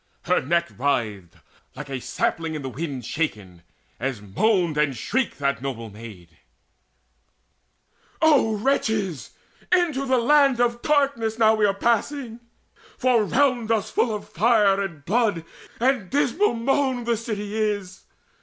[0.23, 1.35] Her neck writhed,
[1.75, 3.61] like a sapling in the wind Shaken,
[3.99, 6.39] as moaned and shrieked that noble maid:
[8.19, 9.35] "O wretches!
[9.71, 12.39] into the Land of Darkness now We are passing;
[12.97, 15.45] for all round us full of fire And blood
[15.79, 18.03] and dismal moan the city is.